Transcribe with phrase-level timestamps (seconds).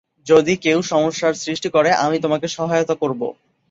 [0.27, 3.27] যদি কেউ সমস্যার সৃষ্টি করে, আমি তোমাকে সহায়তা করবো।